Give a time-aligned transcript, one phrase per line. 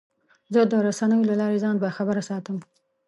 [0.53, 2.57] زه د رسنیو له لارې ځان باخبره ساتم.